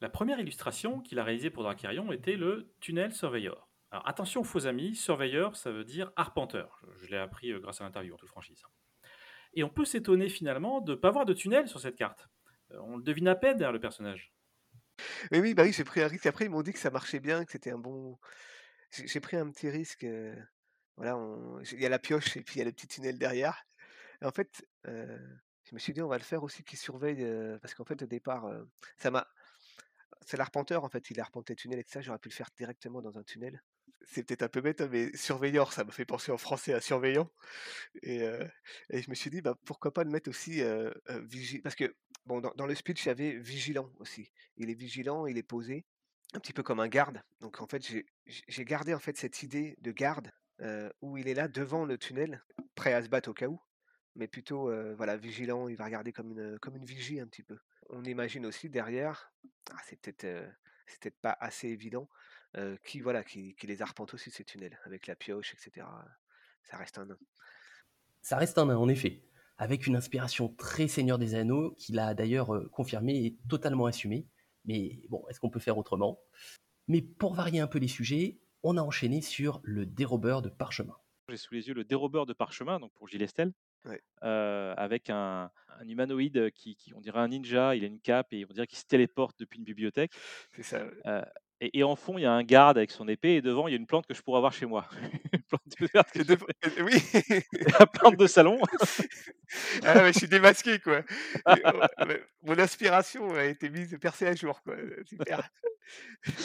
[0.00, 3.69] La première illustration qu'il a réalisée pour Dracarion était le Tunnel Surveyor.
[3.92, 6.80] Alors attention, faux amis, surveilleur, ça veut dire arpenteur.
[7.00, 8.62] Je, l'ai appris euh, grâce à l'interview en toute franchise.
[9.54, 12.28] Et on peut s'étonner finalement de ne pas voir de tunnel sur cette carte.
[12.70, 14.32] Euh, on le devine à peine derrière le personnage.
[15.32, 16.26] Oui, bah oui, j'ai pris un risque.
[16.26, 18.18] Après, ils m'ont dit que ça marchait bien, que c'était un bon.
[18.92, 20.04] J'ai pris un petit risque.
[20.04, 20.36] Euh,
[20.96, 21.18] Voilà,
[21.72, 23.64] il y a la pioche et puis il y a le petit tunnel derrière.
[24.22, 27.26] Et en fait, je me suis dit: «On va le faire aussi qui surveille»,
[27.62, 28.44] parce qu'en fait au départ,
[28.98, 29.26] ça m'a
[30.26, 32.48] c'est l'arpenteur en fait, il arpentait le tunnel et tout ça, j'aurais pu le faire
[32.56, 33.62] directement dans un tunnel.
[34.06, 36.80] C'est peut-être un peu bête, hein, mais surveillant, ça me fait penser en français à
[36.80, 37.30] surveillant
[38.02, 38.22] et
[38.90, 41.74] et je me suis dit: «Bah, pourquoi pas le mettre aussi, heu heu, vigi» parce
[41.76, 41.94] que
[42.26, 44.32] bon dans le speech, il y avait vigilant aussi.
[44.56, 45.84] Il est vigilant, il est posé,
[46.34, 47.22] un petit peu comme un garde.
[47.40, 47.82] Donc en fait,
[48.26, 50.30] j'ai gardé en fait cette idée de garde,
[50.62, 53.60] heu, où il est là devant le tunnel, prêt à se battre au cas où,
[54.16, 57.58] mais plutôt, voilà vigilant, il va regarder comme une, comme une vigie un petit peu.
[57.90, 59.32] On imagine aussi derrière,
[59.72, 60.26] ah c'est peut-être,
[60.90, 62.08] c'est peut-être pas assez évident,
[62.84, 66.04] qui voilà, qui qui les arpente aussi ces tunnels avec la pioche et cetera,
[66.62, 67.18] ça reste un nain.
[68.22, 69.22] Ça reste un nain, en effet,
[69.56, 74.26] avec une inspiration très Seigneur des Anneaux qu'il a d'ailleurs, heu, confirmé et totalement assumé.
[74.66, 76.20] Mais bon, est-ce qu'on peut faire autrement?
[76.86, 80.96] Mais pour varier un peu les sujets, on a enchaîné sur le dérobeur de parchemin.
[81.28, 83.52] J'ai sous les yeux le dérobeur de parchemin, donc pour Gilles Estelle,
[83.84, 84.00] Ouais.
[84.24, 88.32] heu, avec un un humanoïde, qui qui on dirait un ninja, il a une cape
[88.32, 90.20] et on dirait qu'il se téléporte depuis une bibliothèque.
[90.52, 91.04] C'est ça, ouais.
[91.06, 91.22] Heu
[91.60, 93.72] et et en fond, il y a un garde avec son épée et devant, il
[93.72, 94.86] y a une plante que je pourrais avoir chez moi.
[95.34, 97.02] Une plante que je oui!
[97.80, 98.58] la plante de salon.
[99.84, 101.02] Ah je suis démasqué quoi.
[101.46, 101.82] Oh
[102.44, 105.42] mon inspiration a été mise percée à jour quoi, super.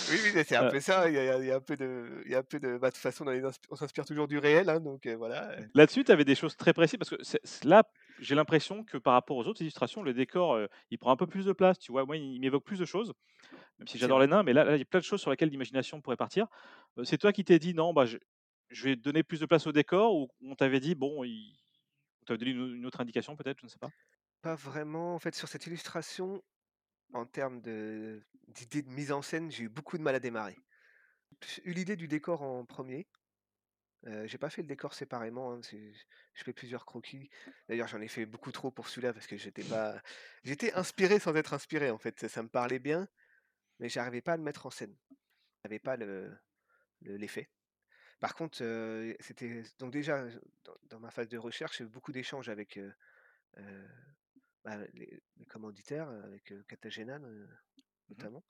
[0.10, 2.32] Oui, oui, c'est un peu ça, il y a il y un peu de il
[2.32, 4.69] y a un peu de bah, de toute façon insp on s'inspire toujours du réel,
[4.69, 5.69] hein, donc heu, voilà, heu.
[5.73, 7.17] Là-dessus, tu avais des choses très précises parce que
[7.67, 7.84] là,
[8.19, 11.28] j'ai l'impression que par rapport aux autres illustrations, le décor, heu, il prend un peu
[11.28, 12.06] plus de place, tu vois?
[12.06, 13.13] Moi, il m'évoque plus de choses,
[13.80, 15.32] même si j'adore les nains, mais là là, il y a plein de choses sur
[15.32, 16.47] lesquelles l'imagination pourrait partir.
[17.04, 18.17] C'est toi qui t'es dit: «Non, bah, je
[18.71, 21.58] je vais donner plus de place au décor» ou on t'avait dit: «Bon, il»
[22.23, 23.91] on t'avait donné une au une autre indication peut-être, je ne sais pas?
[24.41, 26.43] Pas vraiment, en fait, sur cette illustration,
[27.13, 30.58] en termes de d'idées de mise en scène, j'ai eu beaucoup de mal à démarrer.
[31.47, 33.08] J'ai eu l'idée du décor en 1er,
[34.08, 35.94] heu, j'ai pas fait le décor séparément, hein, c'est
[36.34, 37.30] je fais plusieurs croquis.
[37.70, 40.02] D'ailleurs, j'en ai fait beaucoup trop pour celui-là parce que j'étais pas
[40.44, 43.08] j'étais inspiré sans être inspiré, en fait, ça ça me parlait bien,
[43.80, 44.98] mais j'arrivais pas à le mettre en scène.
[45.65, 46.34] J'avais pas le
[47.02, 47.50] le l'effet.
[48.22, 50.26] Par contre, heu, c'était donc déjà,
[50.65, 52.94] dans dans ma phase de recherche, j'ai eu beaucoup d'échanges avec, heu,
[54.63, 57.48] bah, les les commanditaires, avec, Cartagena, heu,
[58.18, 58.30] Mmh mh.
[58.30, 58.46] notamment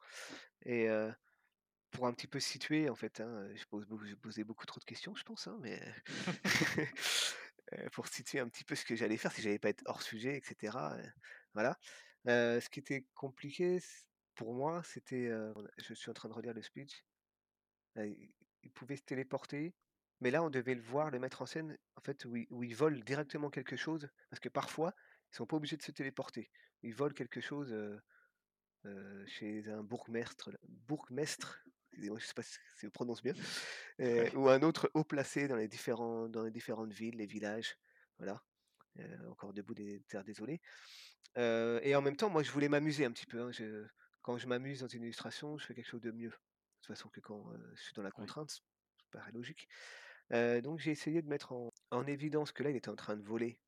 [0.66, 0.90] et
[1.96, 4.86] pour un petit peu situer, en fait, hein, je pose j'ai posé beaucoup trop de
[4.86, 5.94] questions, je pense, hein, mais heu,
[7.94, 10.38] pour situer un petit peu ce que j'allais faire, si j'allais pas être hors sujet
[10.38, 11.04] et cetera, heu,
[11.54, 11.78] voilà.
[12.28, 13.80] Heu, ce qui était compliqué
[14.36, 15.30] pour moi, c'était,
[15.78, 17.06] je suis en train de relire le speech.
[18.64, 19.76] Il pouvait se téléporter,
[20.22, 22.64] mais là, on devait le voir, le mettre en scène, en fait, où il où
[22.64, 24.94] il vole directement quelque chose, parce que parfois,
[25.32, 26.52] ils sont pas obligés de se téléporter.
[26.84, 27.74] Ils volent quelque chose,
[29.26, 31.64] chez un bourgmestre bourgmestre,
[31.96, 33.36] excusez-moi, je sais pas si je prononce bien,
[34.36, 37.78] ou un autre haut placé dans les différents dans les différentes villes, les villages,
[38.18, 38.44] voilà.
[39.00, 40.62] Heu, encore debout des terres désolées.
[41.38, 43.86] Heu et en même temps, moi, je voulais m'amuser un petit peu, hein, je
[44.24, 46.30] quand je m'amuse dans une illustration, je fais quelque chose de mieux.
[46.30, 46.36] De
[46.82, 48.62] toute façon que quand, heu, je suis dans la contrainte, ça
[49.12, 49.68] paraît logique.
[50.32, 53.24] Donc j'ai essayé de mettre en en évidence que là, il était en train de
[53.24, 53.60] voler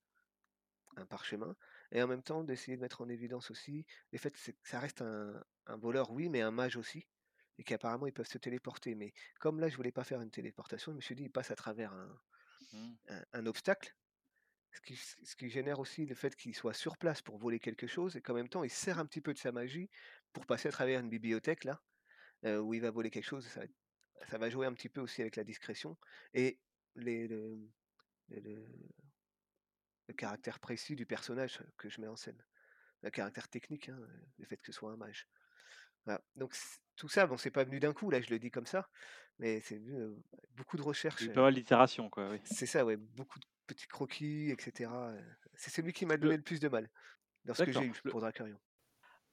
[0.98, 1.56] un parchemin
[1.92, 5.02] et en même temps d'essayer de mettre en évidence aussi le fait que ça reste
[5.02, 7.08] un un voleur, oui, mais un mage aussi
[7.58, 8.96] et qu'apparemment ils peuvent se téléporter.
[8.96, 11.52] Mais comme là, je voulais pas faire une téléportation, je me suis dit: «Il passe
[11.52, 12.20] à travers un
[12.74, 12.98] Mmh.
[13.10, 13.96] un un obstacle»,
[14.74, 17.88] ce qui ce qui génère aussi le fait qu'il soit sur place pour voler quelque
[17.88, 19.90] chose et qu'en même temps, il sert un petit peu de sa magie
[20.34, 21.84] pour passer à travers une bibliothèque là,
[22.46, 23.48] heu, où il va voler quelque chose.
[23.48, 23.76] Ça va être
[24.30, 25.98] ça va jouer un petit peu aussi avec la discrétion
[26.34, 26.62] et
[26.96, 27.70] les le
[28.30, 28.68] le le
[30.08, 32.46] le caractère précis du personnage que je mets en scène.
[33.02, 35.28] Le caractère technique, hein, heu, le fait que ce soit un mage.
[36.08, 38.50] Voilà, donc c tout ça, bon, c'est pas venu d'un coup, là, je le dis
[38.50, 38.90] comme ça,
[39.38, 40.16] mais c'est venu,
[40.56, 42.40] beaucoup de Il y a recherches, eu pas mal d'itérations, quoi, oui.
[42.46, 45.22] c'est ça, ouais, beaucoup de petits croquis et cetera, heu,
[45.54, 46.90] c'est celui qui m'a donné le plus de mal,
[47.44, 48.58] dans ce que j'ai d'accord, eu le pour Dracarion.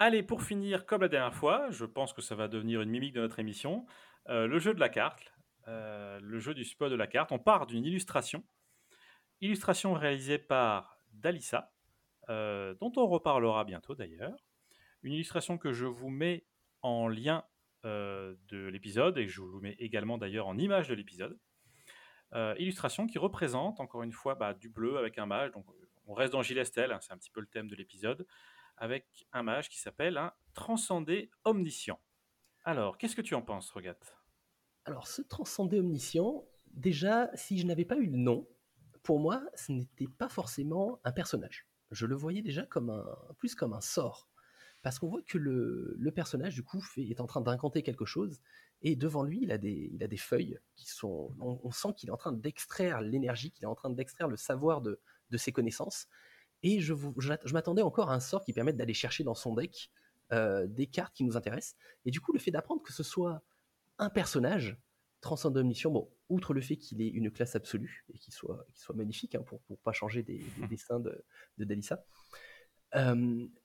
[0.01, 3.15] Allez, pour finir, comme la dernière fois, je pense que ça va devenir une mimique
[3.15, 3.87] de notre émission,
[4.27, 5.33] le jeu de la carte,
[5.67, 7.31] le jeu du spoil de la carte.
[7.31, 8.45] On part d'une illustration,
[9.41, 11.73] illustration réalisée par Dalissa,
[12.29, 14.37] dont on reparlera bientôt d'ailleurs.
[15.03, 16.45] Une illustration que je vous mets
[16.85, 17.45] en lien,
[17.85, 21.39] heu, de l'épisode et je vous mets également d'ailleurs en image de l'épisode.
[22.35, 25.67] Heu, illustration qui représente encore une fois, bah, du bleu avec un mage, donc
[26.07, 28.27] on reste dans Gilles Estelle, hein, c'est un petit peu le thème de l'épisode,
[28.77, 31.99] avec un mage qui s'appelle un transcendé omniscient.
[32.65, 33.97] Alors, qu'est-ce que tu en penses, Rogat?
[34.85, 38.47] Alors, ce transcendé omniscient, déjà, si je n'avais pas eu le nom,
[39.03, 41.67] pour moi, ce n'était pas forcément un personnage.
[41.91, 43.05] Je le voyais déjà comme un
[43.39, 44.29] plus comme un sort.
[44.85, 48.07] Parce qu'on voit que le le personnage, du coup, fait est en train d'incanter quelque
[48.07, 48.41] chose
[48.83, 51.35] Et devant lui, il a des, il a des feuilles qui sont.
[51.41, 54.37] On, on sent qu'il est en train d'extraire l'énergie, qu'il est en train d'extraire le
[54.37, 56.07] savoir de, de ses connaissances.
[56.63, 59.35] Et je, vous- je, je m'attendais encore à un sort qui permette d'aller chercher dans
[59.35, 59.91] son deck
[60.33, 61.77] euh, des cartes qui nous intéressent.
[62.07, 63.43] Et du coup, le fait d'apprendre que ce soit
[63.99, 64.79] un personnage
[65.23, 69.35] transcendant omniscient, bon, outre le fait qu'il ait une classe absolue et qu'il soit, magnifique,
[69.35, 71.25] hein, pour ne pas changer des, des dessins de,
[71.59, 72.05] de Dalissa,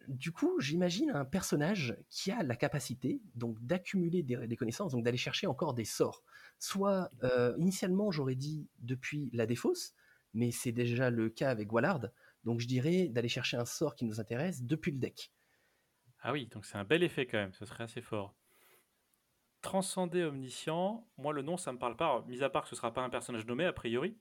[0.08, 5.18] du coup, j'imagine un personnage qui a la capacité donc d'accumuler des, connaissances, donc d'aller
[5.18, 6.24] chercher encore des sorts.
[6.58, 9.94] Soit, euh, initialement, j'aurais dit depuis la défausse,
[10.34, 12.08] mais c'est déjà le cas avec Wallard,
[12.44, 15.32] donc je dirais d'aller chercher un sort qui nous intéresse depuis le deck.
[16.22, 18.36] Ah oui, donc c'est un bel effet quand même, ce serait assez fort.
[19.62, 22.94] Transcender omniscient, moi le nom ça me parle pas, mis à part que ce sera
[22.94, 24.18] pas un personnage nommé a priori,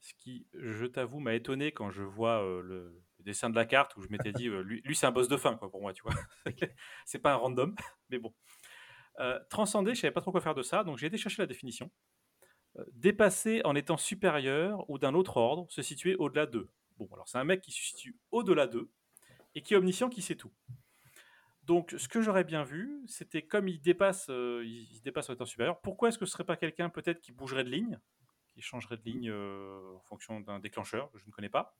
[0.00, 3.66] ce qui, je t'avoue, m'a étonné quand je vois euh, le, le dessin de la
[3.66, 5.80] carte où je m'étais dit, euh, lui, lui, c'est un boss de fin quoi pour
[5.80, 6.14] moi, tu vois.
[7.04, 7.74] c'est pas un random,
[8.08, 8.34] mais bon.
[9.18, 11.46] Euh, transcender, je savais pas trop quoi faire de ça, donc j'ai été chercher la
[11.46, 11.90] définition.
[12.78, 16.68] Euh, dépasser en étant supérieur ou d'un autre ordre, se situer au-delà d'eux.
[16.96, 18.90] Bon, alors c'est un mec qui se situe au-delà d'eux
[19.54, 20.52] et qui est omniscient, qui sait tout.
[21.64, 25.34] Donc, ce que j'aurais bien vu, c'était comme il dépasse, euh, il, il dépasse en
[25.34, 25.80] étant supérieur.
[25.80, 28.00] Pourquoi est-ce que ce serait pas quelqu'un peut-être qui bougerait de ligne,
[28.48, 31.76] qui changerait de ligne en fonction d'un déclencheur que je ne connais pas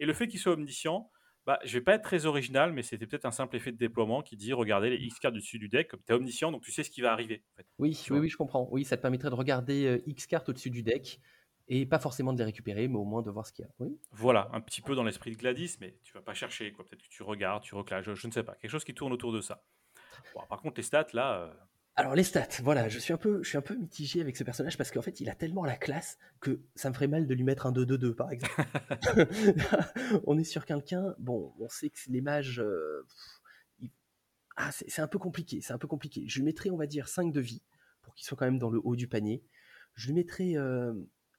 [0.00, 1.10] Et le fait qu'il soit omniscient,
[1.46, 4.22] bah, je vais pas être très original, mais c'était peut-être un simple effet de déploiement
[4.22, 6.62] qui dit regardez les X cartes du dessus du deck, comme tu es omniscient, donc
[6.62, 7.42] tu sais ce qui va arriver.
[7.52, 7.66] en fait.
[7.78, 8.66] Oui, oui, oui, je comprends.
[8.70, 11.20] Oui, ça te permettrait de regarder euh, X cartes au-dessus du deck
[11.68, 13.70] et pas forcément de les récupérer, mais au moins de voir ce qu'il y a.
[13.78, 13.98] Oui.
[14.12, 16.72] Voilà, un petit peu dans l'esprit de Gladys, mais tu vas pas chercher.
[16.72, 16.84] quoi.
[16.86, 18.54] Peut-être que tu regardes, tu reclasses, je, je ne sais pas.
[18.54, 19.64] Quelque chose qui tourne autour de ça.
[20.34, 21.54] Bon, par contre, les stats, là, euh,
[21.96, 24.42] Alors les stats, voilà, je suis un peu, je suis un peu mitigé avec ce
[24.42, 27.34] personnage parce qu'en fait, il a tellement la classe que ça me ferait mal de
[27.34, 28.64] lui mettre un 2-2-2 par exemple.
[30.26, 33.06] on est sur quelqu'un, bon, on sait que les mages, euh,
[34.56, 36.24] ah, c'est c'est un peu compliqué, c'est un peu compliqué.
[36.26, 37.62] Je lui mettrais, on va dire, 5 de vie
[38.02, 39.44] pour qu'il soit quand même dans le haut du panier.
[39.94, 40.92] Je lui mettrais, euh,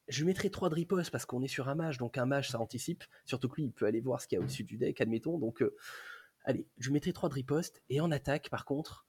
[0.08, 2.52] je lui mettrais 3 de riposte parce qu'on est sur un mage, donc un mage
[2.52, 4.78] ça anticipe, surtout que lui il peut aller voir ce qu'il y a au-dessus du
[4.78, 5.38] deck, admettons.
[5.38, 5.76] Donc, euh,
[6.46, 9.06] allez, je lui mettrais 3 de riposte et en attaque par contre.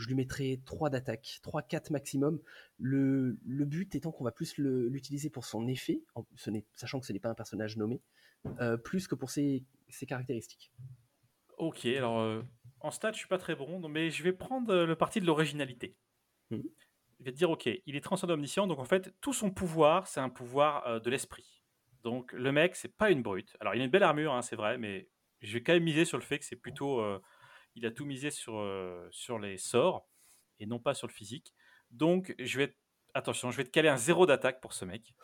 [0.00, 2.40] Je lui mettrais 3 d'attaque, 3-4 maximum.
[2.78, 7.00] Le, le but étant qu'on va plus l'utiliser pour son effet, en- ce n'est- sachant
[7.00, 8.00] que ce n'est pas un personnage nommé,
[8.60, 10.72] euh, plus que pour ses, ses caractéristiques.
[11.58, 11.86] ok.
[11.86, 12.42] Alors, euh,
[12.80, 15.26] en stats, je suis pas très bon, mais je vais prendre euh, le parti de
[15.26, 15.96] l'originalité.
[16.50, 16.62] Mhm.
[17.20, 20.06] Je vais te dire, ok, il est transcendant omniscient, donc en fait, tout son pouvoir,
[20.06, 21.62] c'est un pouvoir euh, de l'esprit.
[22.04, 23.56] Donc, le mec, c'est pas une brute.
[23.60, 25.08] Alors, il a une belle armure, hein, c'est vrai, mais
[25.40, 27.00] je vais quand même miser sur le fait que c'est plutôt.
[27.78, 30.06] Il a tout misé sur, euh, sur les sorts
[30.60, 31.54] et non pas sur le physique.
[31.90, 32.76] Donc, je vais.
[33.14, 35.14] Attention, je vais te caler un zéro d'attaque pour ce mec.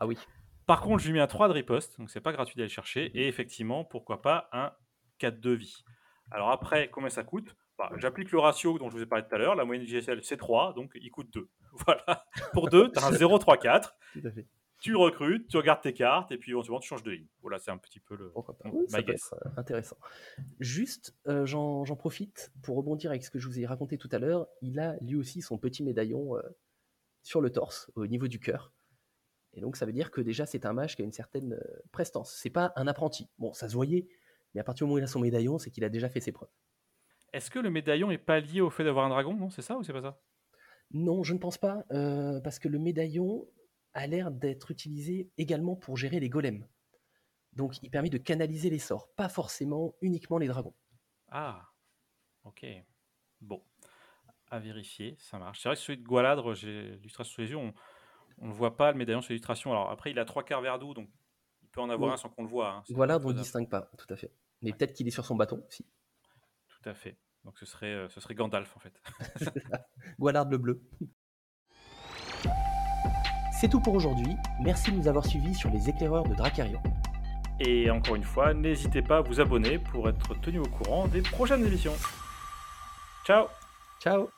[0.00, 0.18] Ah oui,
[0.66, 2.72] Par contre, je lui mets un 3 de riposte, donc c'est pas gratuit d'aller le
[2.72, 3.06] chercher.
[3.14, 4.72] Et effectivement, pourquoi pas un
[5.18, 5.84] 4 de vie.
[6.30, 7.54] Alors après, combien ça coûte?
[7.78, 9.54] Bah, J'applique le ratio dont je vous ai parlé tout à l'heure.
[9.54, 11.48] La moyenne GSL, c'est 3, donc il coûte 2.
[11.86, 12.24] Voilà.
[12.52, 13.94] Pour 2, tu as un 0, 3, 4.
[14.12, 14.46] tout à fait.
[14.82, 17.28] Tu recrutes, tu regardes tes cartes, et puis éventuellement, tu changes de ligne.
[17.40, 18.30] Voilà, c'est un petit peu le.
[18.32, 19.32] Pourquoi pas my Oui, ça peut guess.
[19.32, 19.96] être euh, intéressant.
[20.58, 24.18] Juste, euh, j'en profite pour rebondir avec ce que je vous ai raconté tout à
[24.18, 24.48] l'heure.
[24.60, 26.42] Il a lui aussi son petit médaillon euh,
[27.22, 28.72] sur le torse, au niveau du cœur.
[29.54, 31.80] Et donc, ça veut dire que déjà, c'est un mage qui a une certaine euh,
[31.92, 32.34] prestance.
[32.34, 33.28] C'est pas un apprenti.
[33.38, 34.08] Bon, ça se voyait,
[34.52, 36.20] mais à partir du moment où il a son médaillon, c'est qu'il a déjà fait
[36.20, 36.50] ses preuves.
[37.32, 39.32] Est-ce que le médaillon est pas lié au fait d'avoir un dragon?
[39.34, 40.20] Non, c'est ça ou c'est pas ça?
[40.90, 43.46] Non, je ne pense pas, euh, parce que le médaillon
[43.94, 46.66] a l'air d'être utilisé également pour gérer les golems.
[47.52, 50.74] Donc, il permet de canaliser les sorts, pas forcément uniquement les dragons.
[51.28, 51.68] Ah,
[52.44, 52.64] ok.
[53.40, 53.62] Bon,
[54.50, 55.60] à vérifier, ça marche.
[55.60, 57.72] C'est vrai que celui de Gualadre, j'ai l'illustration sous les yeux, on
[58.40, 59.70] ne le voit pas, le médaillon sur l'illustration.
[59.72, 61.10] Alors après, il a trois quarts verdou, donc
[61.62, 62.14] il peut en avoir Oui.
[62.14, 62.70] un sans qu'on le voit.
[62.70, 62.82] hein.
[62.90, 64.32] Voilà, on ne distingue pas, tout à fait.
[64.62, 65.84] Mais peut-être qu'il est sur son bâton, si.
[66.68, 67.18] Tout à fait.
[67.44, 69.00] Donc ce serait, euh, ce serait Gandalf en fait.
[70.18, 70.82] Gualard le bleu.
[73.62, 74.36] C'est tout pour aujourd'hui.
[74.60, 76.82] Merci de nous avoir suivis sur les éclaireurs de Dracarion.
[77.60, 81.22] Et encore une fois, n'hésitez pas à vous abonner pour être tenu au courant des
[81.22, 81.94] prochaines émissions.
[83.24, 83.46] Ciao
[84.00, 84.30] Ciao